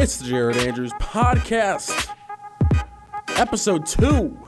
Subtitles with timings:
[0.00, 2.08] It's the Jaret Andrews Podcast,
[3.30, 4.38] episode two,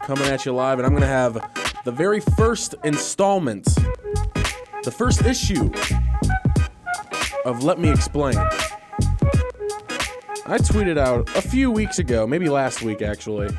[0.00, 1.34] coming at you live, and I'm going to have
[1.84, 3.66] the very first installment,
[4.82, 5.70] the first issue
[7.44, 8.36] of Let Me Explain.
[10.44, 13.56] I tweeted out a few weeks ago, maybe last week actually,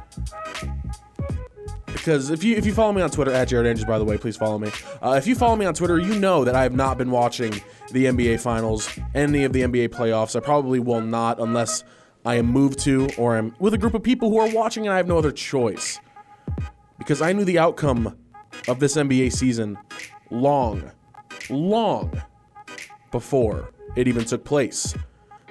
[1.85, 4.17] because if you if you follow me on Twitter at Jaret Andrews, by the way,
[4.17, 4.69] please follow me.
[5.01, 7.53] Uh, if you follow me on Twitter, you know that I have not been watching
[7.91, 10.35] the NBA Finals, any of the NBA playoffs.
[10.35, 11.83] I probably will not unless
[12.25, 14.93] I am moved to or I'm with a group of people who are watching and
[14.93, 15.99] I have no other choice.
[16.97, 18.17] Because I knew the outcome
[18.67, 19.77] of this NBA season
[20.29, 20.91] long,
[21.49, 22.21] long
[23.11, 24.95] before it even took place.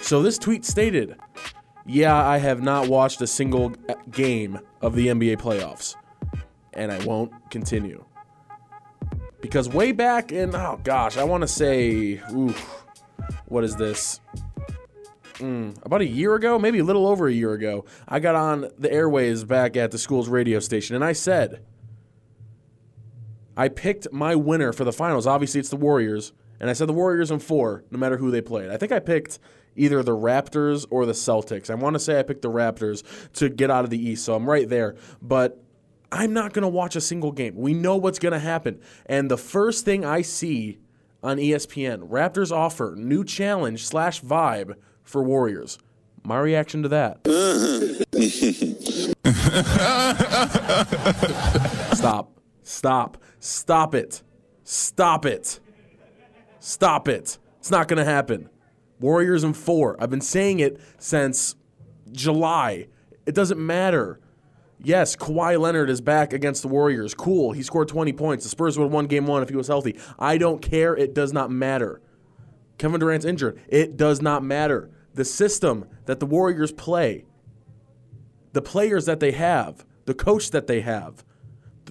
[0.00, 1.16] So this tweet stated,
[1.84, 3.70] "Yeah, I have not watched a single
[4.10, 5.96] game of the NBA playoffs."
[6.72, 8.04] and I won't continue.
[9.50, 12.56] Because way back in, oh gosh, I want to say, oof,
[13.46, 14.20] what is this?
[15.38, 18.70] Mm, about a year ago, maybe a little over a year ago, I got on
[18.78, 21.64] the airways back at the school's radio station and I said,
[23.56, 25.26] I picked my winner for the finals.
[25.26, 26.32] Obviously, it's the Warriors.
[26.60, 28.70] And I said the Warriors in four, no matter who they played.
[28.70, 29.40] I think I picked
[29.74, 31.70] either the Raptors or the Celtics.
[31.70, 34.36] I want to say I picked the Raptors to get out of the East, so
[34.36, 34.94] I'm right there.
[35.20, 35.60] But
[36.12, 37.54] I'm not going to watch a single game.
[37.56, 38.80] We know what's going to happen.
[39.06, 40.78] And the first thing I see
[41.22, 45.78] on ESPN, Raptors offer new challenge slash vibe for Warriors.
[46.22, 47.20] My reaction to that.
[51.94, 52.40] Stop.
[52.62, 53.18] Stop.
[53.38, 54.22] Stop it.
[54.64, 55.60] Stop it.
[56.58, 57.38] Stop it.
[57.58, 58.50] It's not going to happen.
[59.00, 59.96] Warriors in four.
[59.98, 61.56] I've been saying it since
[62.12, 62.88] July.
[63.24, 64.20] It doesn't matter.
[64.82, 67.12] Yes, Kawhi Leonard is back against the Warriors.
[67.14, 67.52] Cool.
[67.52, 68.44] He scored 20 points.
[68.44, 69.98] The Spurs would have won game one if he was healthy.
[70.18, 70.96] I don't care.
[70.96, 72.00] It does not matter.
[72.78, 73.60] Kevin Durant's injured.
[73.68, 74.90] It does not matter.
[75.12, 77.26] The system that the Warriors play,
[78.52, 81.24] the players that they have, the coach that they have,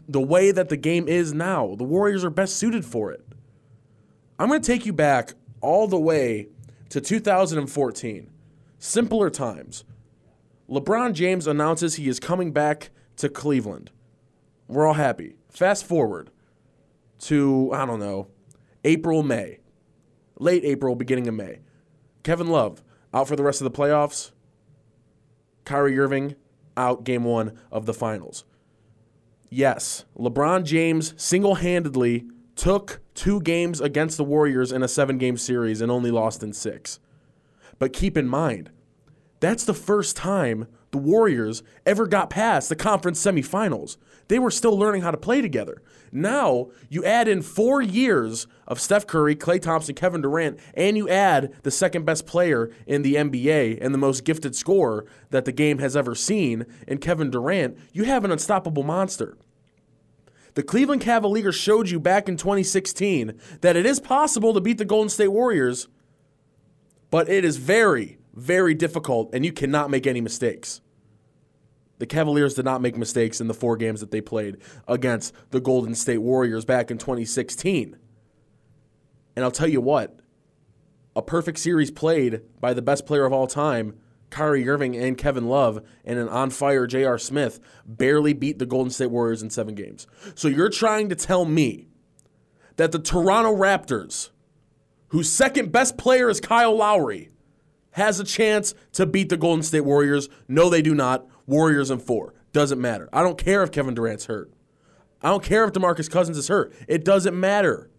[0.08, 3.24] the way that the game is now, the Warriors are best suited for it.
[4.40, 6.48] I'm going to take you back all the way
[6.90, 8.32] to 2014.
[8.80, 9.84] Simpler times.
[10.70, 13.90] LeBron James announces he is coming back to Cleveland.
[14.68, 15.36] We're all happy.
[15.50, 16.30] Fast forward
[17.22, 18.28] to, I don't know,
[18.84, 19.60] April, May.
[20.38, 21.60] Late April, beginning of May.
[22.24, 24.32] Kevin Love out for the rest of the playoffs.
[25.66, 26.36] Kyrie Irving
[26.78, 28.46] out game one of the finals.
[29.50, 35.38] Yes, LeBron James single handedly took two games against the Warriors in a seven game
[35.38, 37.00] series and only lost in six.
[37.80, 38.70] But keep in mind,
[39.40, 43.98] that's the first time the Warriors ever got past the conference semifinals.
[44.28, 45.82] They were still learning how to play together.
[46.12, 51.10] Now, you add in four years of Steph Curry, Klay Thompson, Kevin Durant, and you
[51.10, 55.52] add the second best player in the NBA and the most gifted scorer that the
[55.52, 59.38] game has ever seen in Kevin Durant, you have an unstoppable monster.
[60.54, 64.86] The Cleveland Cavaliers showed you back in 2016 that it is possible to beat the
[64.86, 65.88] Golden State Warriors,
[67.10, 70.82] but it is very, very difficult, and you cannot make any mistakes.
[72.00, 74.58] The Cavaliers did not make mistakes in the four games that they played
[74.88, 77.98] against the Golden State Warriors back in 2016.
[79.36, 80.20] And I'll tell you what,
[81.16, 83.98] a perfect series played by the best player of all time,
[84.30, 87.18] Kyrie Irving and Kevin Love, and an on fire J.R.
[87.18, 90.08] Smith barely beat the Golden State Warriors in seven games.
[90.36, 91.90] So you're trying to tell me
[92.78, 94.30] that the Toronto Raptors,
[95.10, 97.30] whose second best player is Kyle Lowry,
[97.92, 100.30] has a chance to beat the Golden State Warriors.
[100.48, 101.26] No, they do not.
[101.48, 102.34] Warriors in four.
[102.54, 103.10] Doesn't matter.
[103.12, 104.52] I don't care if Kevin Durant's hurt.
[105.22, 106.74] I don't care if DeMarcus Cousins is hurt.
[106.88, 107.90] It doesn't matter.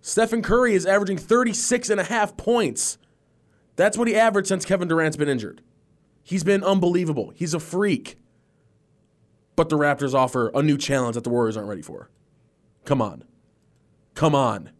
[0.00, 2.98] Stephen Curry is averaging 36 and a half points.
[3.76, 5.62] That's what he averaged since Kevin Durant's been injured.
[6.22, 7.32] He's been unbelievable.
[7.34, 8.18] He's a freak.
[9.56, 12.10] But the Raptors offer a new challenge that the Warriors aren't ready for.
[12.84, 13.24] Come on.
[14.14, 14.70] Come on.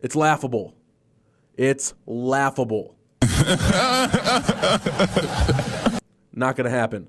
[0.00, 0.74] It's laughable.
[1.56, 2.96] It's laughable.
[6.32, 7.08] not going to happen.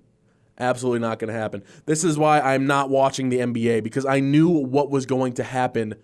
[0.60, 1.64] Absolutely not going to happen.
[1.86, 5.44] This is why I'm not watching the NBA because I knew what was going to
[5.44, 5.96] happen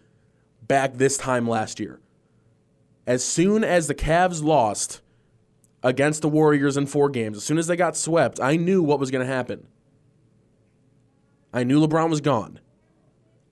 [0.68, 2.00] back this time last year.
[3.06, 5.02] As soon as the Cavs lost
[5.84, 9.00] against the Warriors in four games, as soon as they got swept, I knew what
[9.00, 9.68] was going to happen.
[11.54, 12.60] I knew LeBron was gone.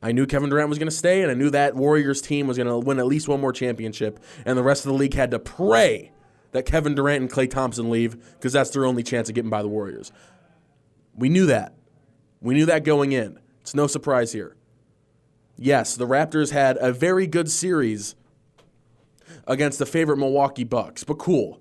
[0.01, 2.57] I knew Kevin Durant was going to stay, and I knew that Warriors team was
[2.57, 5.31] going to win at least one more championship, and the rest of the league had
[5.31, 6.11] to pray
[6.51, 9.61] that Kevin Durant and Klay Thompson leave because that's their only chance of getting by
[9.61, 10.11] the Warriors.
[11.15, 11.73] We knew that.
[12.41, 13.39] We knew that going in.
[13.61, 14.55] It's no surprise here.
[15.57, 18.15] Yes, the Raptors had a very good series
[19.47, 21.59] against the favorite Milwaukee Bucks, but cool.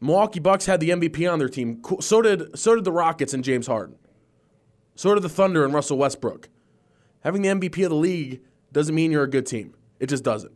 [0.00, 1.80] Milwaukee Bucks had the MVP on their team.
[2.00, 3.96] So did so did the Rockets and James Harden.
[4.94, 6.48] So did the Thunder and Russell Westbrook.
[7.20, 9.74] Having the MVP of the league doesn't mean you're a good team.
[9.98, 10.52] It just doesn't.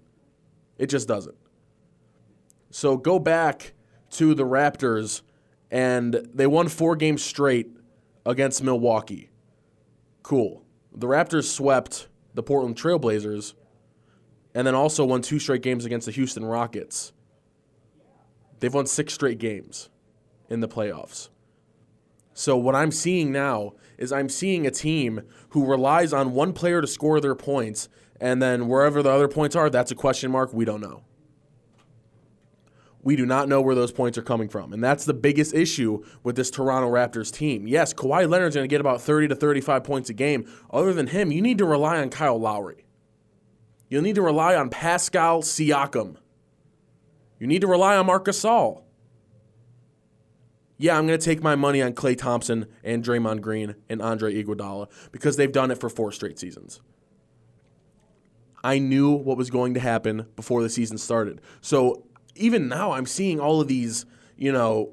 [0.77, 1.37] It just doesn't.
[2.71, 3.73] So go back
[4.11, 5.23] to the Raptors,
[5.71, 7.71] and they won four games straight
[8.25, 9.31] against Milwaukee.
[10.23, 10.65] Cool.
[10.95, 13.55] The Raptors swept the Portland Trailblazers
[14.55, 17.13] and then also won two straight games against the Houston Rockets.
[18.61, 19.89] They've won six straight games
[20.49, 21.29] in the playoffs.
[22.35, 26.81] So what I'm seeing now is I'm seeing a team who relies on one player
[26.81, 27.89] to score their points,
[28.21, 30.53] and then wherever the other points are, that's a question mark.
[30.53, 31.03] We don't know.
[33.09, 34.75] We do not know where those points are coming from.
[34.75, 37.67] And that's the biggest issue with this Toronto Raptors team.
[37.67, 40.47] Yes, Kawhi Leonard's going to get about 30 to 35 points a game.
[40.71, 42.85] Other than him, you need to rely on Kyle Lowry.
[43.89, 46.17] You'll need to rely on Pascal Siakam.
[47.39, 48.83] You need to rely on Marc Gasol.
[50.77, 54.35] Yeah, I'm going to take my money on Klay Thompson and Draymond Green and Andre
[54.35, 56.83] Iguodala because they've done it for four straight seasons.
[58.63, 61.41] I knew what was going to happen before the season started.
[61.61, 62.05] So
[62.39, 64.07] even now, I'm seeing all of these,
[64.37, 64.93] you know,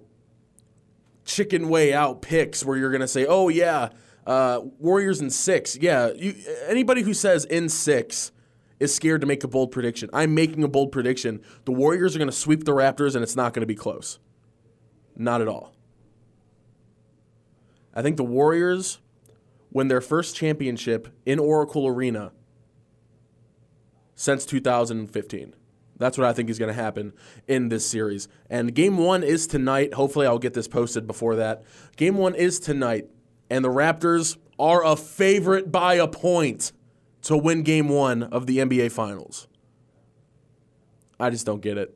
[1.23, 3.89] chicken way out picks where you're going to say, oh, yeah,
[4.25, 5.77] uh, Warriors in six.
[5.77, 6.35] Yeah, you,
[6.67, 8.31] anybody who says in six
[8.79, 10.09] is scared to make a bold prediction.
[10.13, 11.41] I'm making a bold prediction.
[11.65, 14.19] The Warriors are going to sweep the Raptors, and it's not going to be close.
[15.15, 15.73] Not at all.
[17.93, 18.99] I think the Warriors
[19.71, 22.31] win their first championship in Oracle Arena
[24.15, 25.53] since 2015.
[25.97, 27.13] That's what I think is going to happen
[27.47, 28.27] in this series.
[28.49, 29.93] And game one is tonight.
[29.93, 31.63] Hopefully, I'll get this posted before that.
[31.95, 33.07] Game one is tonight,
[33.49, 36.71] and the Raptors are a favorite by a point
[37.23, 39.47] to win game one of the NBA Finals.
[41.19, 41.95] I just don't get it.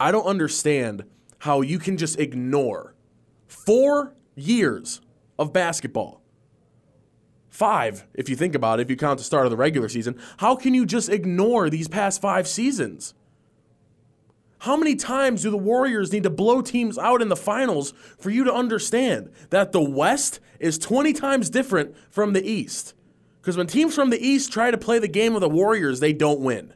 [0.00, 1.04] I don't understand
[1.38, 2.94] how you can just ignore
[3.46, 5.00] four years
[5.38, 6.17] of basketball.
[7.58, 10.16] Five, if you think about it, if you count the start of the regular season.
[10.36, 13.14] How can you just ignore these past five seasons?
[14.60, 18.30] How many times do the Warriors need to blow teams out in the finals for
[18.30, 22.94] you to understand that the West is 20 times different from the East?
[23.40, 26.12] Because when teams from the East try to play the game of the Warriors, they
[26.12, 26.72] don't win.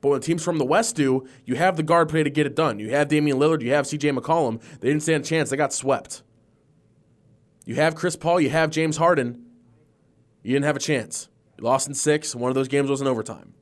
[0.00, 2.56] But when teams from the West do, you have the guard play to get it
[2.56, 2.80] done.
[2.80, 4.60] You have Damian Lillard, you have CJ McCollum.
[4.80, 6.24] They didn't stand a chance, they got swept.
[7.64, 9.46] You have Chris Paul, you have James Harden.
[10.42, 11.28] You didn't have a chance.
[11.58, 12.34] You lost in six.
[12.34, 13.54] One of those games was in overtime.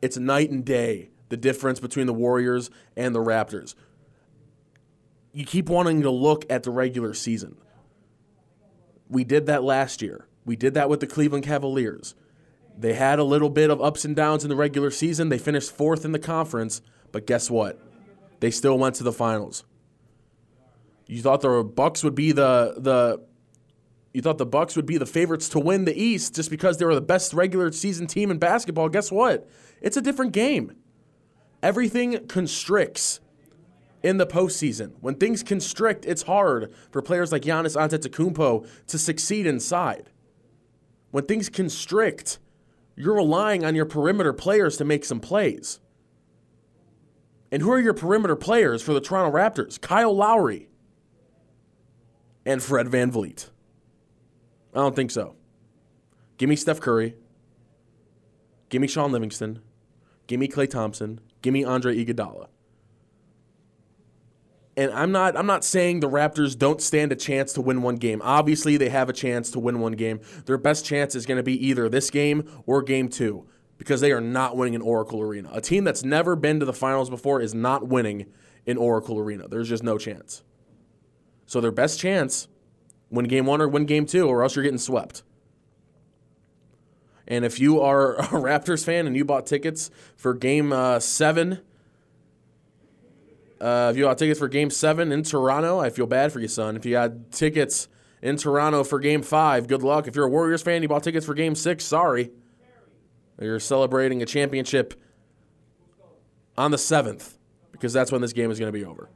[0.00, 3.74] It's night and day the difference between the Warriors and the Raptors.
[5.32, 7.56] You keep wanting to look at the regular season.
[9.08, 10.26] We did that last year.
[10.44, 12.14] We did that with the Cleveland Cavaliers.
[12.76, 15.28] They had a little bit of ups and downs in the regular season.
[15.28, 16.80] They finished fourth in the conference,
[17.12, 17.78] but guess what?
[18.40, 19.64] They still went to the finals.
[21.06, 23.20] You thought the Bucks would be the the
[24.12, 26.84] you thought the Bucks would be the favorites to win the East just because they
[26.84, 28.88] were the best regular season team in basketball.
[28.88, 29.48] Guess what?
[29.80, 30.72] It's a different game.
[31.62, 33.20] Everything constricts
[34.02, 34.92] in the postseason.
[35.00, 40.10] When things constrict, it's hard for players like Giannis Antetokounmpo to succeed inside.
[41.10, 42.38] When things constrict,
[42.96, 45.80] you're relying on your perimeter players to make some plays.
[47.50, 49.80] And who are your perimeter players for the Toronto Raptors?
[49.80, 50.68] Kyle Lowry
[52.44, 53.50] and Fred Van VanVleet.
[54.74, 55.34] I don't think so.
[56.36, 57.16] Give me Steph Curry.
[58.68, 59.60] Give me Shaun Livingston.
[60.26, 61.20] Give me Klay Thompson.
[61.42, 62.48] Give me Andre Iguodala
[64.78, 67.96] and I'm not I'm not saying the Raptors don't stand a chance to win one
[67.96, 68.22] game.
[68.22, 70.20] Obviously, they have a chance to win one game.
[70.46, 73.44] Their best chance is going to be either this game or game 2
[73.76, 75.50] because they are not winning in Oracle Arena.
[75.52, 78.26] A team that's never been to the finals before is not winning
[78.66, 79.48] in Oracle Arena.
[79.48, 80.44] There's just no chance.
[81.46, 82.46] So their best chance
[83.10, 85.22] win game 1 or win game 2 or else you're getting swept.
[87.26, 91.60] And if you are a Raptors fan and you bought tickets for game uh, 7
[93.60, 96.48] uh, if you got tickets for Game Seven in Toronto, I feel bad for you,
[96.48, 96.76] son.
[96.76, 97.88] If you got tickets
[98.22, 100.06] in Toronto for Game Five, good luck.
[100.06, 101.84] If you're a Warriors fan, you bought tickets for Game Six.
[101.84, 102.30] Sorry,
[103.40, 104.94] you're celebrating a championship
[106.56, 107.36] on the seventh
[107.72, 109.08] because that's when this game is going to be over.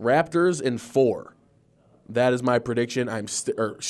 [0.00, 1.34] Raptors in four.
[2.08, 3.08] That is my prediction.
[3.08, 3.74] I'm st- or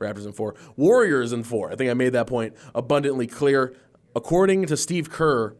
[0.00, 0.54] Raptors in four.
[0.76, 1.72] Warriors in four.
[1.72, 3.74] I think I made that point abundantly clear.
[4.16, 5.56] According to Steve Kerr,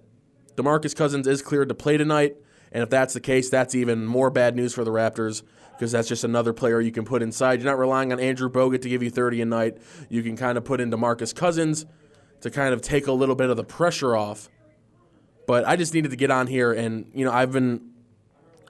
[0.57, 2.37] DeMarcus Cousins is cleared to play tonight.
[2.73, 6.09] And if that's the case, that's even more bad news for the Raptors because that's
[6.09, 7.61] just another player you can put inside.
[7.61, 9.79] You're not relying on Andrew Bogut to give you 30 a night.
[10.09, 11.87] You can kind of put in DeMarcus Cousins
[12.41, 14.49] to kind of take a little bit of the pressure off.
[15.47, 17.91] But I just needed to get on here, and you know, I've been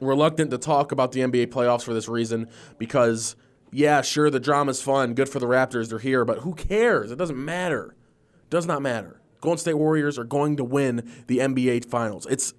[0.01, 2.49] reluctant to talk about the NBA playoffs for this reason
[2.79, 3.37] because,
[3.71, 7.11] yeah, sure, the drama's fun, good for the Raptors, they're here, but who cares?
[7.11, 7.95] It doesn't matter.
[8.43, 9.21] It does not matter.
[9.41, 12.27] Golden State Warriors are going to win the NBA Finals.
[12.27, 12.55] It's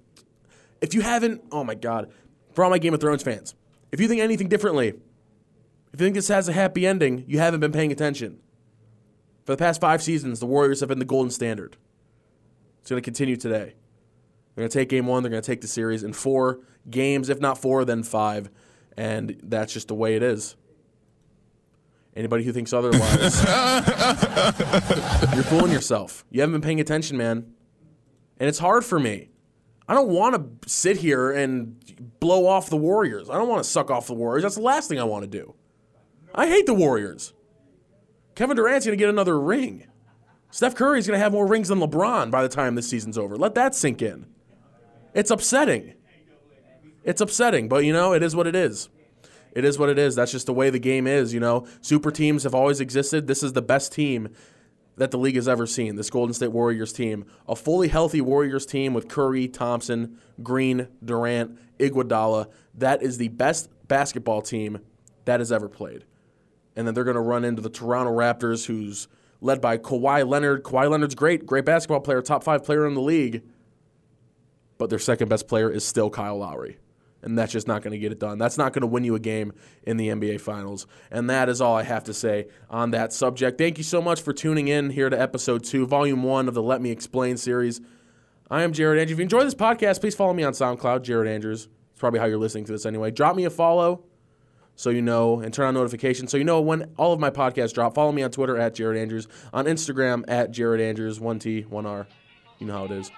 [0.80, 2.10] if you haven't, oh my God,
[2.52, 3.54] for all my Game of Thrones fans,
[3.92, 7.60] if you think anything differently, if you think this has a happy ending, you haven't
[7.60, 8.38] been paying attention.
[9.44, 11.76] For the past five seasons, the Warriors have been the golden standard.
[12.80, 13.74] It's going to continue today.
[14.56, 17.28] They're going to take game one, they're going to take the series in four games,
[17.28, 18.48] if not four, then five.
[18.96, 20.56] And that's just the way it is.
[22.16, 23.44] Anybody who thinks otherwise,
[25.34, 26.24] you're fooling yourself.
[26.30, 27.52] You haven't been paying attention, man.
[28.38, 29.28] And it's hard for me.
[29.86, 31.76] I don't want to sit here and
[32.18, 33.28] blow off the Warriors.
[33.28, 34.42] I don't want to suck off the Warriors.
[34.42, 35.54] That's the last thing I want to do.
[36.34, 37.34] I hate the Warriors.
[38.34, 39.86] Kevin Durant's going to get another ring.
[40.50, 43.36] Steph Curry's going to have more rings than LeBron by the time this season's over.
[43.36, 44.26] Let that sink in.
[45.16, 45.94] It's upsetting.
[47.02, 48.90] It's upsetting, but you know, it is what it is.
[49.52, 50.14] It is what it is.
[50.14, 51.66] That's just the way the game is, you know.
[51.80, 53.26] Super teams have always existed.
[53.26, 54.28] This is the best team
[54.96, 55.96] that the league has ever seen.
[55.96, 61.58] This Golden State Warriors team, a fully healthy Warriors team with Curry, Thompson, Green, Durant,
[61.78, 62.50] Iguodala.
[62.74, 64.80] That is the best basketball team
[65.24, 66.04] that has ever played.
[66.76, 69.08] And then they're going to run into the Toronto Raptors, who's
[69.40, 70.62] led by Kawhi Leonard.
[70.62, 73.42] Kawhi Leonard's great, great basketball player, top five player in the league.
[74.78, 76.78] But their second best player is still Kyle Lowry
[77.26, 78.38] and that's just not going to get it done.
[78.38, 79.52] That's not going to win you a game
[79.82, 80.86] in the NBA Finals.
[81.10, 83.58] And that is all I have to say on that subject.
[83.58, 86.62] Thank you so much for tuning in here to episode two, volume one of the
[86.62, 87.80] Let Me Explain series.
[88.48, 89.10] I am Jaret Andrews.
[89.10, 91.68] If you enjoy this podcast, please follow me on SoundCloud, Jaret Andrews.
[91.90, 93.10] It's probably how you're listening to this anyway.
[93.10, 94.04] Drop me a follow
[94.76, 97.72] so you know, and turn on notifications so you know when all of my podcasts
[97.72, 97.94] drop.
[97.94, 102.06] Follow me on Twitter at Jaret Andrews, on Instagram at Jaret Andrews, 1T, 1R.
[102.60, 103.10] You know how it is.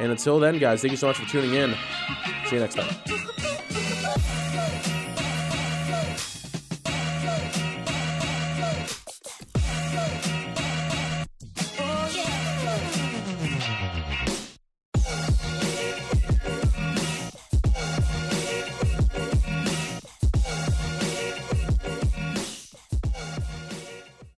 [0.00, 1.74] And until then, guys, thank you so much for tuning in.
[2.46, 3.73] See you next time.